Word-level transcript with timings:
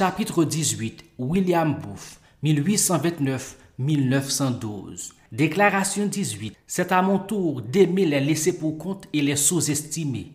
Chapitre 0.00 0.44
18 0.44 1.04
William 1.18 1.74
Booth 1.74 2.20
1829-1912 2.42 5.12
Déclaration 5.30 6.06
18 6.06 6.56
C'est 6.66 6.90
à 6.90 7.02
mon 7.02 7.18
tour 7.18 7.60
d'aimer 7.60 8.06
les 8.06 8.20
laisser 8.20 8.58
pour 8.58 8.78
compte 8.78 9.04
et 9.12 9.20
les 9.20 9.36
sous-estimer. 9.36 10.32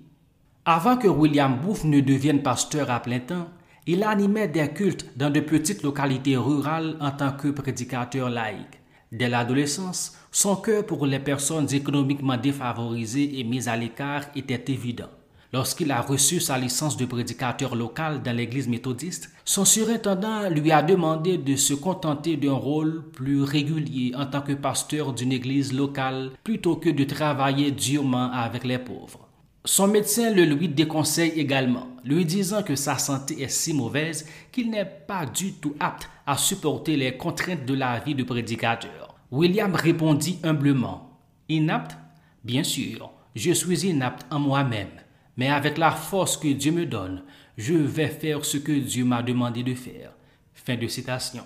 Avant 0.66 0.98
que 0.98 1.08
William 1.08 1.60
Booth 1.60 1.84
ne 1.84 2.00
devienne 2.00 2.44
pasteur 2.44 2.92
à 2.92 3.00
plein 3.00 3.22
temps, 3.22 3.48
il 3.88 4.04
animait 4.04 4.50
des 4.50 4.68
cultes 4.68 5.18
dans 5.18 5.32
de 5.32 5.40
petites 5.40 5.82
localités 5.82 6.38
rurales 6.38 6.96
en 7.02 7.10
tant 7.10 7.32
que 7.32 7.48
prédicateur 7.48 8.30
laïque. 8.30 8.80
Dès 9.12 9.30
l'adolescence, 9.30 10.16
son 10.32 10.58
cœur 10.58 10.86
pour 10.86 11.08
les 11.08 11.18
personnes 11.18 11.74
économiquement 11.74 12.38
défavorisées 12.38 13.40
et 13.40 13.44
mises 13.44 13.68
à 13.68 13.76
l'écart 13.76 14.26
était 14.36 14.72
évident. 14.72 15.10
Lorsqu'il 15.56 15.90
a 15.94 16.02
reçu 16.02 16.42
sa 16.42 16.58
licence 16.58 16.98
de 16.98 17.06
prédicateur 17.06 17.78
local 17.78 18.22
dans 18.22 18.36
l'église 18.36 18.68
méthodiste, 18.68 19.32
son 19.46 19.64
surintendant 19.64 20.50
lui 20.50 20.70
a 20.74 20.84
demandé 20.84 21.38
de 21.38 21.56
se 21.56 21.74
contenter 21.74 22.36
d'un 22.36 22.52
rôle 22.52 23.06
plus 23.14 23.42
régulier 23.42 24.12
en 24.18 24.26
tant 24.26 24.42
que 24.42 24.52
pasteur 24.52 25.14
d'une 25.14 25.32
église 25.32 25.72
locale 25.72 26.32
plutôt 26.44 26.76
que 26.76 26.90
de 26.90 27.06
travailler 27.06 27.72
durement 27.72 28.34
avec 28.34 28.66
les 28.66 28.80
pauvres. 28.80 29.30
Son 29.64 29.88
médecin 29.88 30.30
le 30.30 30.44
lui 30.44 30.68
déconseille 30.68 31.40
également, 31.40 31.88
lui 32.04 32.26
disant 32.26 32.62
que 32.62 32.76
sa 32.76 32.98
santé 32.98 33.42
est 33.42 33.48
si 33.48 33.74
mauvaise 33.74 34.28
qu'il 34.52 34.70
n'est 34.70 34.84
pas 34.84 35.26
du 35.26 35.54
tout 35.54 35.74
apte 35.80 36.10
à 36.28 36.36
supporter 36.36 36.98
les 36.98 37.16
contraintes 37.16 37.66
de 37.66 37.76
la 37.76 37.98
vie 38.02 38.14
de 38.14 38.24
prédicateur. 38.24 39.16
William 39.32 39.74
répondit 39.74 40.38
humblement 40.44 41.18
Inapte? 41.48 41.96
Bien 42.44 42.64
sûr, 42.64 43.10
je 43.38 43.54
suis 43.54 43.88
inapte 43.88 44.26
en 44.30 44.40
moi-même, 44.40 44.90
mais 45.38 45.50
avec 45.50 45.78
la 45.78 45.92
force 45.92 46.38
que 46.38 46.48
Dieu 46.48 46.72
me 46.72 46.86
donne, 46.86 47.24
je 47.58 47.74
vais 47.74 48.08
faire 48.08 48.44
ce 48.46 48.58
que 48.58 48.72
Dieu 48.72 49.06
m'a 49.06 49.22
demandé 49.22 49.64
de 49.64 49.74
faire. 49.74 50.12
Fin 50.54 50.76
de 50.76 50.88
citation. 50.88 51.44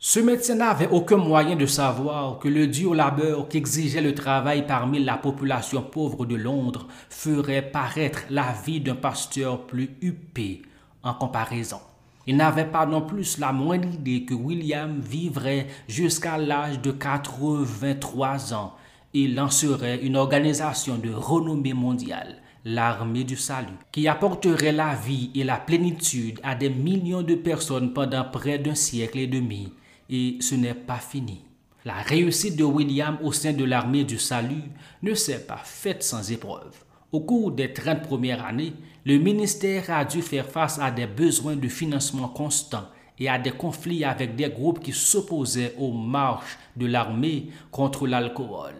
Ce 0.00 0.20
médecin 0.20 0.54
n'avait 0.54 0.88
aucun 0.88 1.16
moyen 1.16 1.56
de 1.56 1.66
savoir 1.66 2.38
que 2.38 2.46
le 2.48 2.68
dur 2.68 2.94
labeur 2.94 3.48
qu'exigeait 3.48 4.00
le 4.00 4.14
travail 4.14 4.64
parmi 4.64 5.02
la 5.02 5.16
population 5.16 5.82
pauvre 5.82 6.24
de 6.24 6.36
Londres 6.36 6.86
ferait 7.10 7.62
paraître 7.62 8.22
la 8.30 8.52
vie 8.64 8.80
d'un 8.80 8.94
pasteur 8.94 9.66
plus 9.66 9.90
huppé 10.00 10.62
en 11.02 11.14
comparaison. 11.14 11.80
Il 12.28 12.36
n'avait 12.36 12.66
pas 12.66 12.86
non 12.86 13.02
plus 13.02 13.38
la 13.38 13.52
moindre 13.52 13.88
idée 13.88 14.24
que 14.24 14.34
William 14.34 15.00
vivrait 15.00 15.66
jusqu'à 15.88 16.38
l'âge 16.38 16.80
de 16.80 16.92
83 16.92 18.54
ans 18.54 18.74
et 19.14 19.26
lancerait 19.26 20.04
une 20.04 20.16
organisation 20.16 20.96
de 20.98 21.10
renommée 21.10 21.72
mondiale, 21.72 22.36
l'armée 22.64 23.24
du 23.24 23.36
salut, 23.36 23.78
qui 23.92 24.08
apporterait 24.08 24.72
la 24.72 24.94
vie 24.94 25.30
et 25.34 25.44
la 25.44 25.56
plénitude 25.56 26.40
à 26.42 26.54
des 26.54 26.70
millions 26.70 27.22
de 27.22 27.34
personnes 27.34 27.92
pendant 27.92 28.24
près 28.24 28.58
d'un 28.58 28.74
siècle 28.74 29.18
et 29.18 29.26
demi 29.26 29.72
et 30.10 30.38
ce 30.40 30.54
n'est 30.54 30.74
pas 30.74 30.98
fini. 30.98 31.42
La 31.84 31.94
réussite 31.94 32.56
de 32.56 32.64
William 32.64 33.18
au 33.22 33.32
sein 33.32 33.52
de 33.52 33.64
l'armée 33.64 34.04
du 34.04 34.18
salut 34.18 34.70
ne 35.02 35.14
s'est 35.14 35.46
pas 35.46 35.60
faite 35.64 36.02
sans 36.02 36.30
épreuve. 36.30 36.84
Au 37.12 37.20
cours 37.20 37.52
des 37.52 37.72
30 37.72 38.02
premières 38.02 38.44
années, 38.44 38.74
le 39.06 39.18
ministère 39.18 39.90
a 39.90 40.04
dû 40.04 40.20
faire 40.20 40.46
face 40.46 40.78
à 40.78 40.90
des 40.90 41.06
besoins 41.06 41.56
de 41.56 41.68
financement 41.68 42.28
constants 42.28 42.88
et 43.18 43.28
à 43.28 43.38
des 43.38 43.52
conflits 43.52 44.04
avec 44.04 44.36
des 44.36 44.50
groupes 44.50 44.80
qui 44.80 44.92
s'opposaient 44.92 45.74
aux 45.78 45.92
marches 45.92 46.58
de 46.76 46.86
l'armée 46.86 47.48
contre 47.70 48.06
l'alcool. 48.06 48.74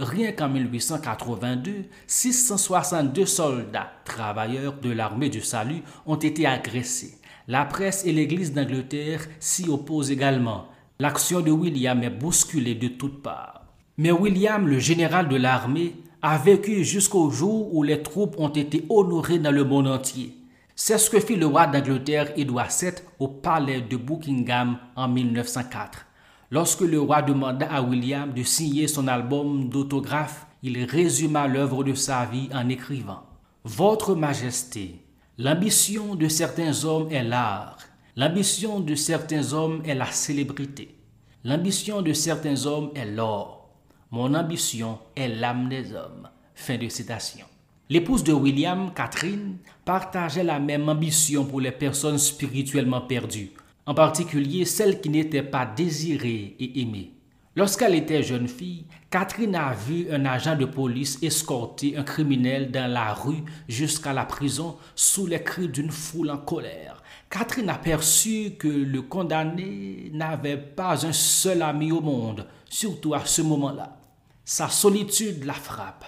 Rien 0.00 0.32
qu'en 0.32 0.48
1882, 0.48 1.84
662 2.06 3.26
soldats 3.26 3.92
travailleurs 4.06 4.80
de 4.80 4.90
l'armée 4.90 5.28
du 5.28 5.42
salut 5.42 5.82
ont 6.06 6.16
été 6.16 6.46
agressés. 6.46 7.18
La 7.46 7.66
presse 7.66 8.06
et 8.06 8.12
l'Église 8.12 8.54
d'Angleterre 8.54 9.26
s'y 9.40 9.68
opposent 9.68 10.10
également. 10.10 10.68
L'action 11.00 11.42
de 11.42 11.50
William 11.50 12.02
est 12.02 12.08
bousculée 12.08 12.76
de 12.76 12.88
toutes 12.88 13.20
parts. 13.22 13.66
Mais 13.98 14.10
William, 14.10 14.66
le 14.66 14.78
général 14.78 15.28
de 15.28 15.36
l'armée, 15.36 15.96
a 16.22 16.38
vécu 16.38 16.82
jusqu'au 16.82 17.28
jour 17.28 17.74
où 17.74 17.82
les 17.82 18.02
troupes 18.02 18.36
ont 18.38 18.48
été 18.48 18.86
honorées 18.88 19.38
dans 19.38 19.52
le 19.52 19.64
monde 19.64 19.88
entier. 19.88 20.34
C'est 20.74 20.96
ce 20.96 21.10
que 21.10 21.20
fit 21.20 21.36
le 21.36 21.44
roi 21.44 21.66
d'Angleterre 21.66 22.32
Édouard 22.38 22.70
VII 22.70 22.92
au 23.18 23.28
palais 23.28 23.82
de 23.82 23.98
Buckingham 23.98 24.78
en 24.96 25.08
1904. 25.08 26.06
Lorsque 26.50 26.80
le 26.80 27.00
roi 27.00 27.22
demanda 27.22 27.66
à 27.72 27.82
William 27.82 28.32
de 28.32 28.42
signer 28.42 28.88
son 28.88 29.06
album 29.08 29.68
d'autographe, 29.68 30.46
il 30.62 30.84
résuma 30.84 31.46
l'œuvre 31.46 31.84
de 31.84 31.94
sa 31.94 32.24
vie 32.26 32.48
en 32.52 32.68
écrivant 32.68 33.22
Votre 33.64 34.14
Majesté, 34.14 35.04
L'ambition 35.42 36.16
de 36.16 36.28
certains 36.28 36.84
hommes 36.84 37.10
est 37.10 37.22
l'art. 37.22 37.78
L'ambition 38.14 38.78
de 38.78 38.94
certains 38.94 39.54
hommes 39.54 39.80
est 39.86 39.94
la 39.94 40.04
célébrité. 40.04 40.98
L'ambition 41.44 42.02
de 42.02 42.12
certains 42.12 42.66
hommes 42.66 42.90
est 42.94 43.06
l'or. 43.06 43.70
Mon 44.10 44.34
ambition 44.34 44.98
est 45.16 45.28
l'âme 45.28 45.70
des 45.70 45.94
hommes. 45.94 46.28
Fin 46.54 46.76
de 46.76 46.90
citation. 46.90 47.46
L'épouse 47.88 48.22
de 48.22 48.34
William, 48.34 48.92
Catherine, 48.92 49.56
partageait 49.86 50.44
la 50.44 50.60
même 50.60 50.90
ambition 50.90 51.46
pour 51.46 51.62
les 51.62 51.72
personnes 51.72 52.18
spirituellement 52.18 53.00
perdues, 53.00 53.52
en 53.90 53.94
particulier 53.94 54.66
celles 54.66 55.00
qui 55.00 55.08
n'étaient 55.08 55.42
pas 55.42 55.66
désirées 55.66 56.54
et 56.60 56.80
aimées. 56.80 57.12
Lorsqu'elle 57.56 57.96
était 57.96 58.22
jeune 58.22 58.46
fille, 58.46 58.84
Catherine 59.10 59.56
a 59.56 59.72
vu 59.72 60.06
un 60.12 60.26
agent 60.26 60.54
de 60.54 60.64
police 60.64 61.18
escorter 61.22 61.96
un 61.96 62.04
criminel 62.04 62.70
dans 62.70 62.88
la 62.88 63.12
rue 63.12 63.42
jusqu'à 63.68 64.12
la 64.12 64.26
prison 64.26 64.76
sous 64.94 65.26
les 65.26 65.42
cris 65.42 65.66
d'une 65.66 65.90
foule 65.90 66.30
en 66.30 66.38
colère. 66.38 67.02
Catherine 67.28 67.68
aperçut 67.68 68.52
que 68.56 68.68
le 68.68 69.02
condamné 69.02 70.08
n'avait 70.12 70.56
pas 70.56 71.04
un 71.04 71.12
seul 71.12 71.60
ami 71.60 71.90
au 71.90 72.00
monde, 72.00 72.46
surtout 72.66 73.14
à 73.14 73.26
ce 73.26 73.42
moment-là. 73.42 73.96
Sa 74.44 74.68
solitude 74.68 75.42
la 75.42 75.54
frappe. 75.54 76.04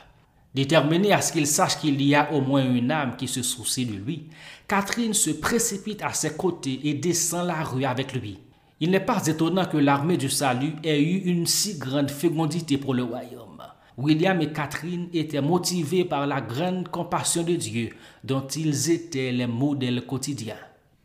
Déterminée 0.54 1.12
à 1.12 1.22
ce 1.22 1.32
qu'il 1.32 1.46
sache 1.46 1.78
qu'il 1.78 2.00
y 2.02 2.14
a 2.14 2.30
au 2.32 2.42
moins 2.42 2.64
une 2.64 2.90
âme 2.90 3.16
qui 3.16 3.26
se 3.26 3.42
soucie 3.42 3.86
de 3.86 3.94
lui, 3.94 4.28
Catherine 4.68 5.14
se 5.14 5.30
précipite 5.30 6.02
à 6.02 6.12
ses 6.12 6.34
côtés 6.34 6.80
et 6.84 6.94
descend 6.94 7.46
la 7.46 7.62
rue 7.62 7.84
avec 7.84 8.12
lui. 8.12 8.38
Il 8.78 8.90
n'est 8.90 9.00
pas 9.00 9.26
étonnant 9.26 9.64
que 9.64 9.78
l'armée 9.78 10.16
du 10.16 10.28
salut 10.28 10.74
ait 10.84 11.00
eu 11.00 11.22
une 11.24 11.46
si 11.46 11.78
grande 11.78 12.10
fécondité 12.10 12.76
pour 12.76 12.92
le 12.92 13.04
royaume. 13.04 13.62
William 13.96 14.40
et 14.40 14.52
Catherine 14.52 15.08
étaient 15.12 15.40
motivés 15.40 16.04
par 16.04 16.26
la 16.26 16.40
grande 16.40 16.88
compassion 16.88 17.44
de 17.44 17.54
Dieu 17.54 17.90
dont 18.24 18.46
ils 18.46 18.90
étaient 18.90 19.32
les 19.32 19.46
modèles 19.46 20.04
quotidiens. 20.04 20.56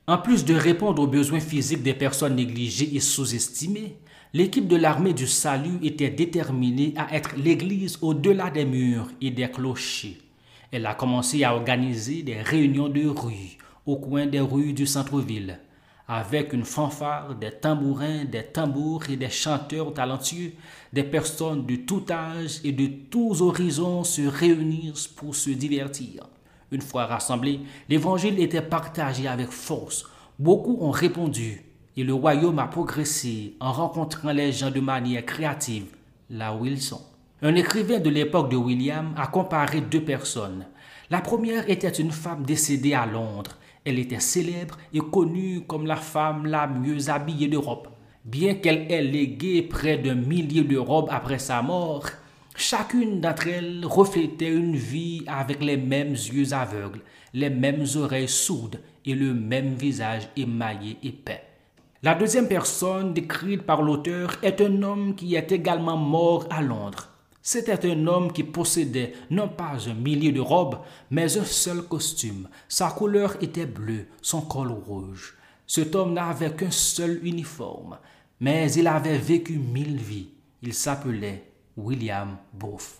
En 0.08 0.18
plus 0.18 0.46
de 0.46 0.56
répondre 0.56 1.04
aux 1.04 1.08
besoins 1.08 1.42
physiques 1.42 1.84
des 1.84 1.94
personnes 1.94 2.36
négligées 2.36 2.96
et 2.96 3.02
sous-estimées, 3.02 3.98
l'équipe 4.34 4.68
de 4.68 4.76
l'armée 4.76 5.14
du 5.14 5.28
salut 5.28 5.80
était 5.84 6.10
déterminée 6.10 6.94
à 6.98 7.14
être 7.16 7.36
l'Église 7.38 7.98
au-delà 8.02 8.50
des 8.50 8.66
murs 8.66 9.10
et 9.22 9.32
des 9.32 9.50
clochers. 9.50 10.18
Elle 10.72 10.86
a 10.86 10.96
commencé 10.96 11.44
à 11.44 11.56
organiser 11.56 12.24
des 12.24 12.42
réunions 12.42 12.90
de 12.90 13.08
rue 13.08 13.58
au 13.86 13.98
coin 13.98 14.26
des 14.26 14.42
rues 14.42 14.74
du 14.74 14.86
centre-ville 14.86 15.60
avec 16.08 16.54
une 16.54 16.64
fanfare, 16.64 17.36
des 17.36 17.52
tambourins, 17.52 18.24
des 18.24 18.44
tambours 18.44 19.10
et 19.10 19.18
des 19.18 19.30
chanteurs 19.30 19.94
talentueux, 19.94 20.54
des 20.94 21.04
personnes 21.04 21.66
de 21.66 21.76
tout 21.76 22.06
âge 22.10 22.62
et 22.64 22.72
de 22.72 22.88
tous 23.10 23.42
horizons 23.42 24.06
se 24.06 24.22
réunissent 24.22 25.08
pour 25.08 25.36
se 25.36 25.50
divertir. 25.50 26.24
Une 26.72 26.82
fois 26.82 27.06
rassemblés, 27.06 27.60
l'évangile 27.90 28.40
était 28.40 28.62
partagé 28.62 29.28
avec 29.28 29.50
force. 29.50 30.06
Beaucoup 30.40 30.78
ont 30.80 30.92
répondu 30.92 31.64
et 31.98 32.04
le 32.04 32.14
royaume 32.14 32.60
a 32.60 32.68
progressé 32.68 33.56
en 33.60 33.74
rencontrant 33.74 34.32
les 34.32 34.54
gens 34.54 34.72
de 34.72 34.80
manière 34.80 35.26
créative 35.26 35.88
là 36.30 36.56
où 36.56 36.66
ils 36.66 36.82
sont. 36.82 37.02
Un 37.42 37.56
écrivain 37.56 38.00
de 38.00 38.10
l'époque 38.10 38.50
de 38.50 38.56
William 38.56 39.14
a 39.18 39.28
comparé 39.28 39.82
deux 39.82 40.04
personnes. 40.04 40.66
La 41.10 41.22
première 41.22 41.70
était 41.70 41.90
une 41.90 42.12
femme 42.12 42.44
décédée 42.44 42.94
à 42.94 43.06
Londres 43.06 43.58
elle 43.88 44.00
était 44.00 44.20
célèbre 44.20 44.78
et 44.94 45.00
connue 45.00 45.62
comme 45.66 45.86
la 45.86 45.96
femme 45.96 46.46
la 46.46 46.68
mieux 46.68 47.10
habillée 47.10 47.48
d'Europe. 47.48 47.88
Bien 48.26 48.56
qu'elle 48.56 48.92
ait 48.92 49.02
légué 49.02 49.62
près 49.62 49.98
d'un 49.98 50.16
millier 50.16 50.66
de 50.66 50.76
robes 50.76 51.08
après 51.10 51.40
sa 51.40 51.62
mort, 51.62 52.06
chacune 52.58 53.22
d'entre 53.22 53.48
elles 53.48 53.86
reflétait 53.86 54.52
une 54.52 54.76
vie 54.76 55.24
avec 55.26 55.64
les 55.64 55.78
mêmes 55.78 56.12
yeux 56.12 56.52
aveugles, 56.52 57.00
les 57.34 57.50
mêmes 57.50 57.86
oreilles 57.96 58.28
sourdes 58.28 58.82
et 59.06 59.16
le 59.16 59.34
même 59.34 59.76
visage 59.76 60.28
émaillé 60.36 60.98
et 61.02 61.14
peint. 61.14 61.47
La 62.04 62.14
deuxième 62.14 62.48
personne 62.48 63.12
décrite 63.12 63.64
par 63.64 63.82
l'auteur 63.82 64.38
est 64.44 64.62
un 64.62 64.84
homme 64.84 65.16
qui 65.16 65.34
est 65.34 65.52
également 65.52 65.98
mort 65.98 66.46
à 66.52 66.62
Londres. 66.62 67.10
C'était 67.42 67.90
un 67.90 68.06
homme 68.06 68.32
qui 68.32 68.44
possédait 68.44 69.14
non 69.32 69.50
pas 69.50 69.78
un 69.90 69.96
millier 69.96 70.32
de 70.32 70.40
robes, 70.40 70.78
mais 71.10 71.40
un 71.40 71.44
seul 71.44 71.82
costume. 71.82 72.50
Sa 72.68 72.92
couleur 72.92 73.42
était 73.42 73.66
bleue, 73.66 74.06
son 74.22 74.42
col 74.42 74.74
rouge. 74.74 75.38
Cet 75.66 75.96
homme 75.96 76.14
n'avait 76.14 76.52
qu'un 76.52 76.70
seul 76.70 77.20
uniforme, 77.24 77.98
mais 78.40 78.72
il 78.74 78.86
avait 78.86 79.18
vécu 79.18 79.58
mille 79.58 79.98
vies. 79.98 80.30
Il 80.62 80.76
s'appelait 80.76 81.52
William 81.76 82.38
Booth. 82.54 83.00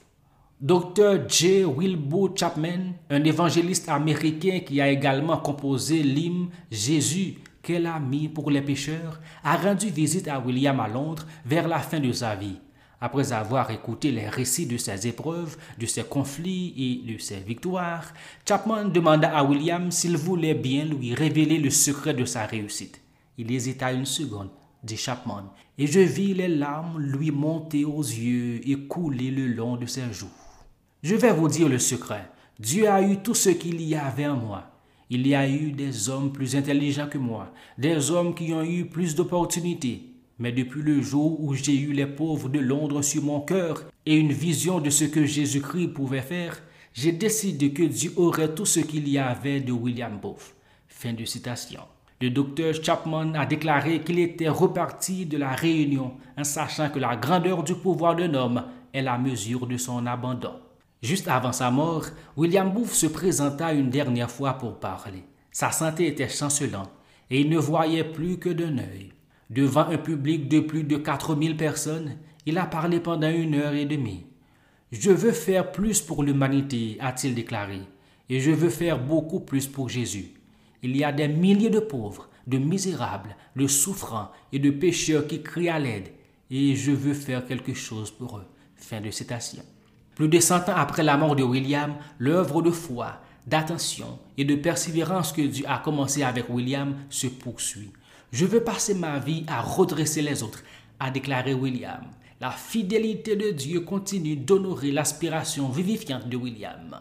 Dr. 0.60 1.30
J. 1.30 1.66
Wilbur 1.66 2.32
Chapman, 2.36 2.94
un 3.12 3.24
évangéliste 3.24 3.90
américain 3.90 4.62
qui 4.66 4.82
a 4.82 4.90
également 4.90 5.38
composé 5.38 6.02
l'hymne 6.02 6.50
Jésus 6.72 7.36
qu'elle 7.68 7.86
a 7.86 8.00
mis 8.00 8.30
pour 8.30 8.50
les 8.50 8.62
pécheurs, 8.62 9.20
a 9.44 9.58
rendu 9.58 9.90
visite 9.90 10.30
à 10.30 10.40
William 10.40 10.80
à 10.80 10.88
Londres 10.88 11.28
vers 11.46 11.68
la 11.68 11.80
fin 11.80 12.00
de 12.00 12.14
sa 12.14 12.34
vie. 12.34 12.62
Après 13.02 13.34
avoir 13.34 13.70
écouté 13.72 14.10
les 14.10 14.30
récits 14.30 14.68
de 14.68 14.78
ses 14.78 15.06
épreuves, 15.06 15.58
de 15.78 15.86
ses 15.86 16.06
conflits 16.06 16.74
et 16.78 17.14
de 17.14 17.18
ses 17.20 17.42
victoires, 17.42 18.14
Chapman 18.48 18.86
demanda 18.86 19.38
à 19.38 19.44
William 19.44 19.92
s'il 19.92 20.16
voulait 20.16 20.54
bien 20.54 20.86
lui 20.86 21.14
révéler 21.14 21.60
le 21.60 21.70
secret 21.70 22.14
de 22.14 22.24
sa 22.24 22.46
réussite. 22.46 23.02
Il 23.38 23.52
hésita 23.52 23.92
une 23.92 24.06
seconde, 24.06 24.50
dit 24.82 24.96
Chapman, 24.96 25.52
et 25.78 25.88
je 25.88 26.00
vis 26.00 26.34
les 26.34 26.48
larmes 26.48 27.02
lui 27.02 27.32
monter 27.32 27.84
aux 27.84 28.02
yeux 28.02 28.62
et 28.66 28.88
couler 28.88 29.30
le 29.30 29.48
long 29.48 29.76
de 29.76 29.88
ses 29.88 30.14
joues. 30.14 30.32
Je 31.04 31.16
vais 31.16 31.34
vous 31.34 31.50
dire 31.50 31.68
le 31.68 31.80
secret. 31.80 32.32
Dieu 32.58 32.90
a 32.90 33.02
eu 33.02 33.18
tout 33.18 33.36
ce 33.36 33.50
qu'il 33.50 33.82
y 33.82 33.94
avait 33.94 34.26
en 34.26 34.38
moi. 34.38 34.77
Il 35.10 35.26
y 35.26 35.36
a 35.36 35.48
eu 35.50 35.72
des 35.72 36.10
hommes 36.10 36.34
plus 36.34 36.56
intelligents 36.58 37.08
que 37.08 37.18
moi, 37.18 37.54
des 37.78 38.12
hommes 38.12 38.36
qui 38.36 38.54
ont 38.54 38.64
eu 38.64 38.86
plus 38.86 39.16
d'opportunités. 39.16 40.14
Mais 40.38 40.52
depuis 40.52 40.82
le 40.82 41.02
jour 41.02 41.42
où 41.42 41.54
j'ai 41.54 41.80
eu 41.80 41.94
les 41.94 42.06
pauvres 42.06 42.50
de 42.50 42.60
Londres 42.60 43.02
sur 43.02 43.24
mon 43.24 43.40
cœur 43.40 43.86
et 44.06 44.16
une 44.16 44.34
vision 44.34 44.80
de 44.80 44.90
ce 44.90 45.06
que 45.06 45.26
Jésus-Christ 45.26 45.94
pouvait 45.94 46.22
faire, 46.22 46.62
j'ai 46.94 47.14
décidé 47.14 47.72
que 47.72 47.84
Dieu 47.84 48.12
aurait 48.18 48.54
tout 48.54 48.66
ce 48.66 48.82
qu'il 48.82 49.08
y 49.08 49.18
avait 49.18 49.62
de 49.62 49.72
William 49.72 50.20
Booth. 50.20 50.54
Fin 50.90 51.14
de 51.14 51.24
citation. 51.24 51.82
Le 52.20 52.30
docteur 52.30 52.74
Chapman 52.84 53.34
a 53.36 53.46
déclaré 53.46 54.02
qu'il 54.02 54.20
était 54.20 54.50
reparti 54.50 55.26
de 55.26 55.38
la 55.38 55.52
réunion 55.52 56.16
en 56.38 56.44
sachant 56.44 56.90
que 56.90 57.00
la 57.00 57.16
grandeur 57.16 57.64
du 57.64 57.76
pouvoir 57.76 58.16
d'un 58.16 58.34
homme 58.34 58.64
est 58.94 59.04
la 59.04 59.18
mesure 59.18 59.68
de 59.68 59.78
son 59.78 60.06
abandon. 60.06 60.54
Juste 61.04 61.28
avant 61.28 61.52
sa 61.52 61.70
mort, 61.70 62.06
William 62.36 62.72
Booth 62.72 62.90
se 62.90 63.06
présenta 63.06 63.72
une 63.72 63.92
dernière 63.92 64.32
fois 64.32 64.54
pour 64.54 64.80
parler. 64.80 65.24
Sa 65.52 65.72
santé 65.72 66.08
était 66.08 66.30
chancelante 66.30 66.92
et 67.30 67.42
il 67.42 67.50
ne 67.50 67.58
voyait 67.58 68.04
plus 68.04 68.40
que 68.40 68.50
d'un 68.50 68.78
œil. 68.80 69.14
Devant 69.50 69.88
un 69.88 69.98
public 69.98 70.50
de 70.50 70.60
plus 70.60 70.84
de 70.84 70.98
4000 70.98 71.56
personnes, 71.56 72.18
il 72.46 72.58
a 72.58 72.66
parlé 72.66 73.00
pendant 73.00 73.30
une 73.30 73.56
heure 73.56 73.74
et 73.74 73.86
demie. 73.86 74.26
Je 74.92 75.12
veux 75.12 75.34
faire 75.34 75.72
plus 75.72 76.02
pour 76.02 76.24
l'humanité, 76.24 76.98
a-t-il 77.00 77.36
déclaré, 77.36 77.82
et 78.30 78.40
je 78.40 78.52
veux 78.52 78.70
faire 78.70 79.00
beaucoup 79.00 79.42
plus 79.42 79.68
pour 79.68 79.90
Jésus. 79.90 80.34
Il 80.82 80.96
y 80.96 81.04
a 81.04 81.12
des 81.12 81.28
milliers 81.28 81.70
de 81.70 81.80
pauvres, 81.80 82.30
de 82.48 82.58
misérables, 82.58 83.36
de 83.56 83.68
souffrants 83.68 84.32
et 84.52 84.60
de 84.60 84.70
pécheurs 84.70 85.28
qui 85.28 85.44
crient 85.44 85.70
à 85.70 85.80
l'aide, 85.80 86.10
et 86.50 86.76
je 86.76 86.92
veux 86.92 87.14
faire 87.14 87.46
quelque 87.46 87.74
chose 87.74 88.12
pour 88.12 88.38
eux. 88.38 88.46
Fin 88.76 89.02
de 89.02 89.12
citation. 89.12 89.64
Plus 90.18 90.30
de 90.30 90.40
cent 90.40 90.68
ans 90.68 90.76
après 90.76 91.04
la 91.04 91.16
mort 91.16 91.36
de 91.36 91.44
William, 91.44 91.94
l'œuvre 92.18 92.64
de 92.64 92.72
foi, 92.72 93.22
d'attention 93.46 94.18
et 94.36 94.46
de 94.46 94.56
persévérance 94.56 95.32
que 95.32 95.44
Dieu 95.44 95.64
a 95.68 95.78
commencé 95.78 96.24
avec 96.24 96.50
William 96.50 96.96
se 97.12 97.28
poursuit. 97.28 97.92
Je 98.32 98.48
veux 98.48 98.64
passer 98.64 98.96
ma 98.96 99.20
vie 99.20 99.46
à 99.48 99.62
redresser 99.62 100.24
les 100.24 100.42
autres, 100.42 100.64
a 101.00 101.12
déclaré 101.12 101.54
William. 101.54 102.02
La 102.42 102.50
fidélité 102.50 103.36
de 103.36 103.52
Dieu 103.52 103.82
continue 103.82 104.36
d'honorer 104.36 104.90
l'aspiration 104.92 105.70
vivifiante 105.70 106.28
de 106.28 106.36
William. 106.36 106.98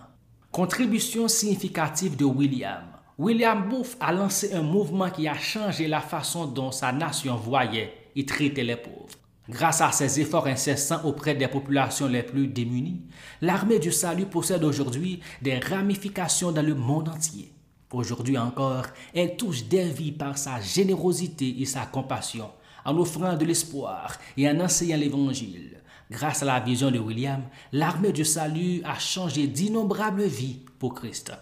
Contribution 0.53 1.27
significative 1.27 2.19
de 2.19 2.27
William. 2.27 2.85
William 3.17 3.67
Booth 3.67 3.97
a 3.99 4.13
lancé 4.13 4.53
un 4.53 4.61
mouvement 4.61 5.09
qui 5.09 5.27
a 5.27 5.39
changé 5.39 5.89
la 5.89 6.03
façon 6.03 6.45
dont 6.45 6.71
sa 6.71 6.93
nation 6.93 7.37
voyait 7.37 7.95
et 8.15 8.27
traitait 8.27 8.63
les 8.63 8.77
pauvres. 8.77 9.09
Grâce 9.49 9.81
à 9.81 9.93
ses 9.93 10.21
efforts 10.21 10.49
incessants 10.49 11.05
auprès 11.05 11.35
des 11.35 11.47
populations 11.47 12.09
les 12.09 12.25
plus 12.25 12.49
démunies, 12.49 13.03
l'armée 13.41 13.79
du 13.79 13.93
salut 13.93 14.27
possède 14.27 14.65
aujourd'hui 14.65 15.21
des 15.41 15.59
ramifications 15.59 16.51
dans 16.51 16.63
le 16.63 16.75
monde 16.75 17.09
entier. 17.09 17.53
Aujourd'hui 17.93 18.37
encore, 18.37 18.87
elle 19.15 19.37
touche 19.37 19.65
des 19.65 19.89
vies 19.89 20.11
par 20.11 20.37
sa 20.37 20.61
générosité 20.61 21.61
et 21.61 21.65
sa 21.65 21.87
compassion, 21.87 22.51
en 22.85 22.97
offrant 22.97 23.37
de 23.37 23.45
l'espoir 23.45 24.19
et 24.37 24.49
en 24.49 24.59
enseignant 24.59 24.97
l'Évangile. 24.97 25.81
Grâce 26.11 26.43
à 26.43 26.47
la 26.47 26.61
vision 26.61 26.91
de 26.91 26.99
William, 26.99 27.43
l'armée 27.73 28.13
du 28.13 28.25
salut 28.25 28.81
a 28.85 28.99
changé 28.99 29.47
d'innombrables 29.47 30.25
vies 30.25 30.61
pour 30.81 30.95
Christ. 30.95 31.33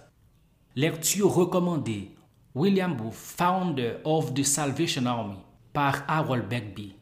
Lecture 0.77 1.33
recommandée 1.33 2.11
William 2.55 2.95
Booth, 2.95 3.15
Founder 3.15 3.95
of 4.05 4.35
the 4.35 4.43
Salvation 4.43 5.07
Army, 5.07 5.39
par 5.73 6.05
Harold 6.07 6.49
Begbie. 6.49 6.95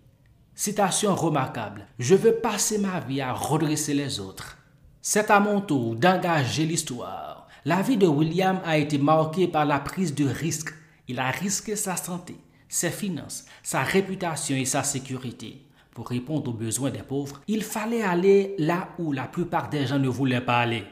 Citation 0.64 1.16
remarquable. 1.16 1.88
Je 1.98 2.14
veux 2.14 2.36
passer 2.36 2.78
ma 2.78 3.00
vie 3.00 3.20
à 3.20 3.32
redresser 3.32 3.94
les 3.94 4.20
autres. 4.20 4.58
C'est 5.00 5.28
à 5.28 5.40
mon 5.40 5.60
tour 5.60 5.96
d'engager 5.96 6.64
l'histoire 6.64 7.48
la 7.64 7.82
vie 7.82 7.96
de 7.96 8.06
William 8.06 8.60
a 8.64 8.78
été 8.78 8.96
marquée 8.96 9.48
par 9.48 9.64
la 9.64 9.80
prise 9.80 10.14
de 10.14 10.24
risques. 10.24 10.72
Il 11.08 11.18
a 11.18 11.32
risqué 11.32 11.74
sa 11.74 11.96
santé, 11.96 12.36
ses 12.68 12.90
finances, 12.90 13.44
sa 13.64 13.82
réputation 13.82 14.54
et 14.54 14.64
sa 14.64 14.84
sécurité. 14.84 15.66
Pour 15.94 16.08
répondre 16.08 16.50
aux 16.52 16.54
besoins 16.54 16.90
des 16.90 17.02
pauvres, 17.02 17.42
il 17.48 17.64
fallait 17.64 18.02
aller 18.02 18.54
là 18.56 18.90
où 19.00 19.10
la 19.10 19.24
plupart 19.24 19.68
des 19.68 19.84
gens 19.84 19.98
ne 19.98 20.08
voulaient 20.08 20.44
pas 20.44 20.60
aller. 20.60 20.84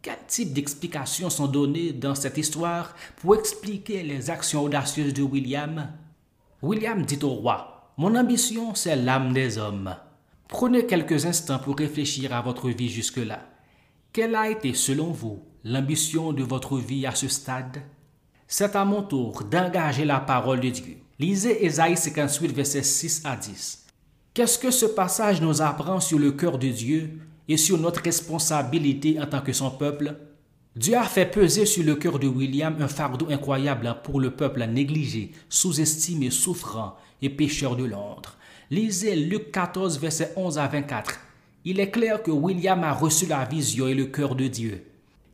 Quel 0.00 0.16
type 0.28 0.54
d'explications 0.54 1.28
sont 1.28 1.46
données 1.46 1.92
dans 1.92 2.14
cette 2.14 2.38
histoire 2.38 2.94
pour 3.16 3.34
expliquer 3.34 4.02
les 4.02 4.30
actions 4.30 4.62
audacieuses 4.62 5.12
de 5.12 5.22
William? 5.22 5.88
William 6.62 7.02
dit 7.04 7.18
au 7.22 7.34
roi, 7.34 7.79
Mon 8.00 8.14
ambition, 8.14 8.74
c'est 8.74 8.96
l'âme 8.96 9.34
des 9.34 9.58
hommes. 9.58 9.94
Prenez 10.48 10.86
quelques 10.86 11.26
instants 11.26 11.58
pour 11.58 11.76
réfléchir 11.76 12.32
à 12.32 12.40
votre 12.40 12.70
vie 12.70 12.88
jusque-là. 12.88 13.40
Quelle 14.10 14.34
a 14.36 14.48
été, 14.48 14.72
selon 14.72 15.10
vous, 15.10 15.42
l'ambition 15.64 16.32
de 16.32 16.42
votre 16.42 16.78
vie 16.78 17.04
à 17.04 17.14
ce 17.14 17.28
stade? 17.28 17.82
C'est 18.48 18.74
à 18.74 18.86
mon 18.86 19.02
tour 19.02 19.44
d'engager 19.44 20.06
la 20.06 20.18
parole 20.18 20.60
de 20.60 20.70
Dieu. 20.70 20.96
Lisez 21.18 21.62
Ésaïe 21.62 21.94
58, 21.94 22.52
versets 22.52 22.82
6 22.82 23.20
à 23.26 23.36
10. 23.36 23.84
Qu'est-ce 24.32 24.58
que 24.58 24.70
ce 24.70 24.86
passage 24.86 25.42
nous 25.42 25.60
apprend 25.60 26.00
sur 26.00 26.18
le 26.18 26.32
cœur 26.32 26.56
de 26.56 26.68
Dieu 26.68 27.18
et 27.48 27.58
sur 27.58 27.76
notre 27.76 28.00
responsabilité 28.00 29.20
en 29.20 29.26
tant 29.26 29.42
que 29.42 29.52
son 29.52 29.70
peuple? 29.70 30.16
Dieu 30.76 30.96
a 30.96 31.02
fait 31.02 31.26
peser 31.26 31.66
sur 31.66 31.82
le 31.82 31.96
cœur 31.96 32.20
de 32.20 32.28
William 32.28 32.76
un 32.80 32.86
fardeau 32.86 33.26
incroyable 33.28 33.96
pour 34.04 34.20
le 34.20 34.30
peuple 34.30 34.64
négligé, 34.66 35.32
sous-estimé, 35.48 36.30
souffrant 36.30 36.96
et 37.20 37.28
pécheur 37.28 37.74
de 37.74 37.82
Londres. 37.82 38.36
Lisez 38.70 39.16
Luc 39.16 39.50
14, 39.50 39.98
versets 39.98 40.32
11 40.36 40.58
à 40.58 40.68
24. 40.68 41.18
Il 41.64 41.80
est 41.80 41.90
clair 41.90 42.22
que 42.22 42.30
William 42.30 42.84
a 42.84 42.92
reçu 42.92 43.26
la 43.26 43.44
vision 43.44 43.88
et 43.88 43.94
le 43.94 44.06
cœur 44.06 44.36
de 44.36 44.46
Dieu. 44.46 44.84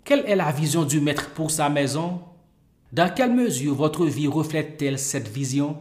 Quelle 0.04 0.24
est 0.26 0.36
la 0.36 0.50
vision 0.52 0.84
du 0.84 1.02
maître 1.02 1.28
pour 1.34 1.50
sa 1.50 1.68
maison? 1.68 2.22
Dans 2.90 3.12
quelle 3.12 3.34
mesure 3.34 3.74
votre 3.74 4.06
vie 4.06 4.28
reflète-t-elle 4.28 4.98
cette 4.98 5.28
vision? 5.28 5.76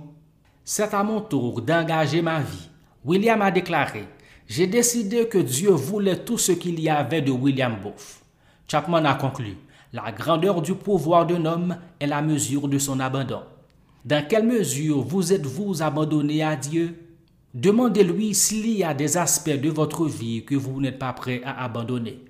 C'est 0.65 0.93
à 0.93 1.01
mon 1.01 1.21
tour 1.21 1.61
d'engager 1.61 2.21
ma 2.21 2.41
vie. 2.41 2.69
William 3.05 3.41
a 3.41 3.51
déclaré, 3.51 4.05
J'ai 4.47 4.67
décidé 4.67 5.29
que 5.29 5.37
Dieu 5.37 5.69
voulait 5.69 6.25
tout 6.25 6.37
ce 6.37 6.51
qu'il 6.51 6.77
y 6.81 6.89
avait 6.89 7.21
de 7.21 7.31
William 7.31 7.77
Booth. 7.81 8.24
Chapman 8.67 9.05
a 9.05 9.13
conclu, 9.13 9.57
La 9.93 10.11
grandeur 10.11 10.61
du 10.61 10.73
pouvoir 10.73 11.27
d'un 11.27 11.45
homme 11.45 11.77
est 11.99 12.07
la 12.07 12.23
mesure 12.23 12.67
de 12.67 12.79
son 12.79 12.99
abandon. 12.99 13.41
Dans 14.03 14.25
quelle 14.27 14.45
mesure 14.45 15.01
vous 15.01 15.33
êtes-vous 15.33 15.83
abandonné 15.83 16.43
à 16.43 16.55
Dieu? 16.55 16.95
Demandez-lui 17.53 18.33
s'il 18.33 18.69
y 18.71 18.83
a 18.83 18.95
des 18.95 19.17
aspects 19.17 19.49
de 19.49 19.69
votre 19.69 20.07
vie 20.07 20.43
que 20.43 20.55
vous 20.55 20.81
n'êtes 20.81 20.97
pas 20.97 21.13
prêt 21.13 21.41
à 21.45 21.63
abandonner. 21.63 22.25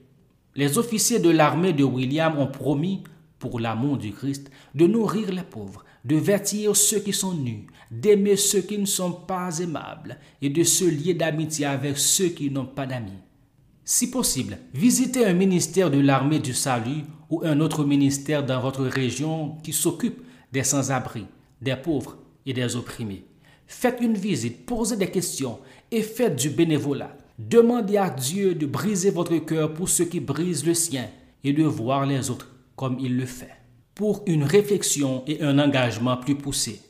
Les 0.56 0.78
officiers 0.78 1.20
de 1.20 1.30
l'armée 1.30 1.74
de 1.74 1.84
William 1.84 2.38
ont 2.38 2.48
promis, 2.48 3.04
pour 3.40 3.60
l'amour 3.60 3.98
du 3.98 4.12
Christ, 4.12 4.52
de 4.74 4.88
nourrir 4.88 5.32
les 5.32 5.44
pauvres, 5.44 5.86
de 6.04 6.18
vêtir 6.18 6.76
ceux 6.76 7.00
qui 7.00 7.14
sont 7.14 7.34
nus, 7.34 7.68
d'aimer 7.92 8.36
ceux 8.36 8.62
qui 8.62 8.78
ne 8.78 8.86
sont 8.86 9.12
pas 9.12 9.60
aimables 9.60 10.18
et 10.42 10.50
de 10.50 10.64
se 10.64 10.86
lier 10.86 11.14
d'amitié 11.14 11.66
avec 11.66 11.98
ceux 11.98 12.30
qui 12.30 12.52
n'ont 12.52 12.66
pas 12.66 12.86
d'amis. 12.86 13.24
Si 13.88 14.10
possible, 14.10 14.58
visitez 14.74 15.26
un 15.26 15.34
ministère 15.34 15.92
de 15.92 16.00
l'armée 16.00 16.40
du 16.40 16.56
salut 16.56 17.04
ou 17.30 17.42
un 17.44 17.60
autre 17.60 17.86
ministère 17.86 18.44
dans 18.44 18.60
votre 18.60 18.84
région 18.84 19.58
qui 19.62 19.74
s'occupe 19.74 20.24
des 20.52 20.64
sans-abri, 20.64 21.28
des 21.62 21.76
pauvres 21.76 22.18
et 22.48 22.54
des 22.54 22.76
opprimés. 22.76 23.26
Faites 23.68 24.00
une 24.02 24.16
visite, 24.16 24.66
posez 24.66 24.98
des 24.98 25.12
questions 25.12 25.60
et 25.92 26.02
faites 26.02 26.36
du 26.36 26.50
bénévolat. 26.50 27.16
Demandez 27.38 27.98
à 27.98 28.10
Dieu 28.10 28.56
de 28.56 28.66
briser 28.66 29.12
votre 29.12 29.38
cœur 29.38 29.72
pour 29.76 29.88
ceux 29.88 30.06
qui 30.06 30.20
brisent 30.20 30.66
le 30.66 30.74
sien 30.74 31.08
et 31.44 31.54
de 31.54 31.64
voir 31.64 32.08
les 32.08 32.32
autres 32.32 32.56
comme 32.76 32.98
il 33.00 33.16
le 33.16 33.28
fait. 33.28 33.54
Pour 33.94 34.24
une 34.26 34.46
réflexion 34.46 35.24
et 35.28 35.44
un 35.44 35.60
engagement 35.60 36.18
plus 36.18 36.36
poussé. 36.36 36.82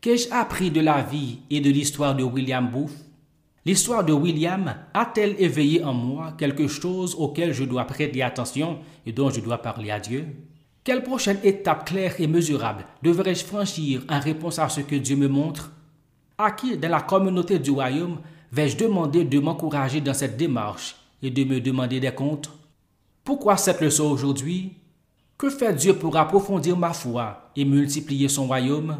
Qu'ai-je 0.00 0.30
appris 0.30 0.70
de 0.70 0.80
la 0.80 1.02
vie 1.02 1.40
et 1.50 1.60
de 1.60 1.70
l'histoire 1.70 2.14
de 2.14 2.22
William 2.22 2.70
Booth 2.70 3.03
L'histoire 3.66 4.04
de 4.04 4.12
William 4.12 4.74
a-t-elle 4.92 5.40
éveillé 5.40 5.82
en 5.82 5.94
moi 5.94 6.34
quelque 6.36 6.68
chose 6.68 7.14
auquel 7.14 7.54
je 7.54 7.64
dois 7.64 7.86
prêter 7.86 8.22
attention 8.22 8.78
et 9.06 9.12
dont 9.12 9.30
je 9.30 9.40
dois 9.40 9.58
parler 9.58 9.90
à 9.90 9.98
Dieu? 9.98 10.26
Quelle 10.84 11.02
prochaine 11.02 11.38
étape 11.42 11.86
claire 11.86 12.14
et 12.18 12.26
mesurable 12.26 12.84
devrais-je 13.02 13.42
franchir 13.42 14.02
en 14.10 14.20
réponse 14.20 14.58
à 14.58 14.68
ce 14.68 14.82
que 14.82 14.96
Dieu 14.96 15.16
me 15.16 15.28
montre? 15.28 15.72
À 16.36 16.50
qui 16.50 16.76
dans 16.76 16.90
la 16.90 17.00
communauté 17.00 17.58
du 17.58 17.70
royaume 17.70 18.18
vais-je 18.52 18.76
demander 18.76 19.24
de 19.24 19.38
m'encourager 19.38 20.02
dans 20.02 20.12
cette 20.12 20.36
démarche 20.36 20.96
et 21.22 21.30
de 21.30 21.44
me 21.44 21.58
demander 21.58 22.00
des 22.00 22.12
comptes? 22.12 22.50
Pourquoi 23.24 23.56
cette 23.56 23.80
leçon 23.80 24.10
aujourd'hui? 24.10 24.74
Que 25.38 25.48
fait 25.48 25.72
Dieu 25.72 25.94
pour 25.94 26.18
approfondir 26.18 26.76
ma 26.76 26.92
foi 26.92 27.50
et 27.56 27.64
multiplier 27.64 28.28
son 28.28 28.46
royaume? 28.46 28.98